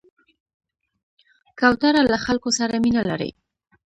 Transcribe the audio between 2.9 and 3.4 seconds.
لري.